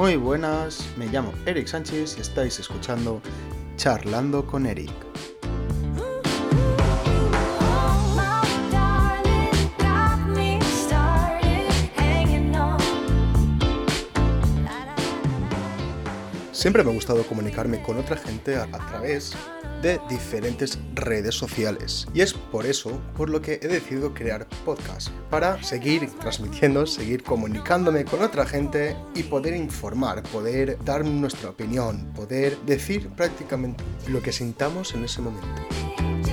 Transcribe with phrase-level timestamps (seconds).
[0.00, 3.20] Muy buenas, me llamo Eric Sánchez y estáis escuchando
[3.76, 5.09] Charlando con Eric.
[16.52, 19.32] Siempre me ha gustado comunicarme con otra gente a, través
[19.82, 22.08] de diferentes redes sociales.
[22.12, 27.22] Y es por eso por lo que he decidido crear podcast, para seguir transmitiendo, seguir
[27.22, 34.20] comunicándome con otra gente y poder informar, poder dar nuestra opinión, poder decir prácticamente lo
[34.20, 36.29] que sintamos en ese momento.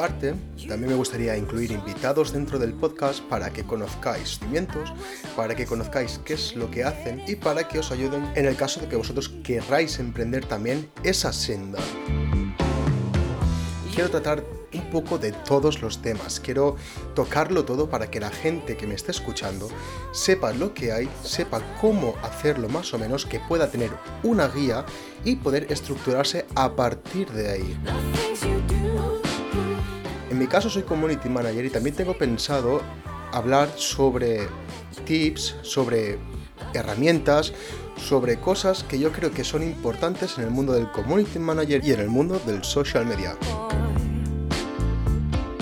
[0.00, 4.94] También me gustaría incluir invitados dentro del podcast para que conozcáis cimientos,
[5.36, 8.56] para que conozcáis qué es lo que hacen y para que os ayuden en el
[8.56, 11.80] caso de que vosotros querráis emprender también esa senda.
[13.94, 16.76] Quiero tratar un poco de todos los temas, quiero
[17.14, 19.68] tocarlo todo para que la gente que me esté escuchando
[20.12, 23.90] sepa lo que hay, sepa cómo hacerlo más o menos, que pueda tener
[24.22, 24.86] una guía
[25.26, 27.76] y poder estructurarse a partir de ahí.
[30.40, 32.80] En mi caso soy community manager y también tengo pensado
[33.30, 34.48] hablar sobre
[35.04, 36.16] tips, sobre
[36.72, 37.52] herramientas,
[37.98, 41.92] sobre cosas que yo creo que son importantes en el mundo del community manager y
[41.92, 43.36] en el mundo del social media.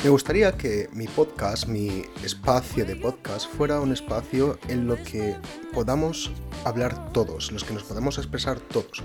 [0.04, 5.34] Me gustaría que mi podcast, mi espacio de podcast, fuera un espacio en lo que
[5.74, 6.30] podamos
[6.64, 9.02] hablar todos, en los que nos podamos expresar todos.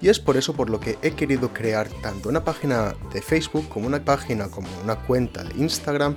[0.00, 3.68] Y es por eso por lo que he querido crear tanto una página de Facebook
[3.68, 6.14] como una página, como una cuenta de Instagram,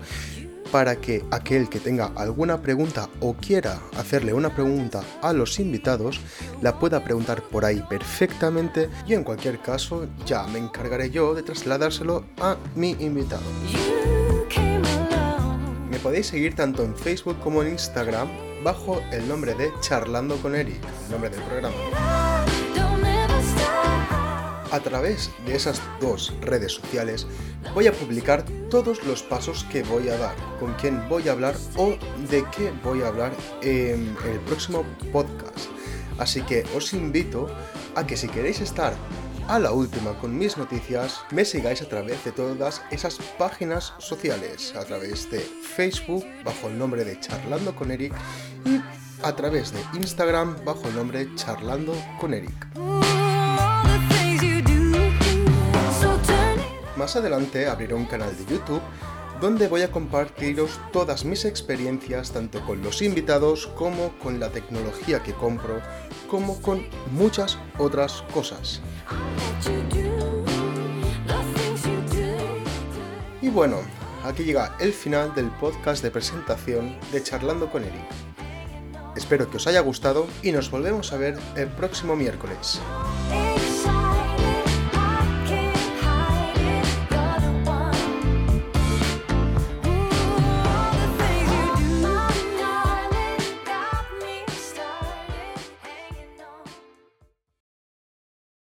[0.71, 6.19] para que aquel que tenga alguna pregunta o quiera hacerle una pregunta a los invitados,
[6.61, 11.43] la pueda preguntar por ahí perfectamente y en cualquier caso ya me encargaré yo de
[11.43, 13.43] trasladárselo a mi invitado
[15.99, 18.27] podéis seguir tanto en Facebook como en Instagram
[18.63, 22.18] bajo el nombre de Charlando con Eric, nombre del programa.
[24.79, 27.27] A través de esas dos redes sociales
[27.75, 31.55] voy a publicar todos los pasos que voy a dar, con quién voy a hablar
[31.75, 31.97] o
[32.29, 35.67] de qué voy a hablar en el próximo podcast.
[36.17, 37.49] Así que os invito
[37.95, 38.93] a que si queréis estar
[39.49, 44.73] a la última con mis noticias, me sigáis a través de todas esas páginas sociales,
[44.77, 48.13] a través de Facebook bajo el nombre de Charlando con Eric
[48.63, 48.79] y
[49.23, 52.88] a través de Instagram bajo el nombre Charlando con Eric.
[57.09, 58.83] Más adelante abriré un canal de YouTube
[59.41, 65.23] donde voy a compartiros todas mis experiencias tanto con los invitados como con la tecnología
[65.23, 65.81] que compro,
[66.29, 68.81] como con muchas otras cosas.
[73.41, 73.77] Y bueno,
[74.23, 78.05] aquí llega el final del podcast de presentación de Charlando con Eric.
[79.15, 82.79] Espero que os haya gustado y nos volvemos a ver el próximo miércoles.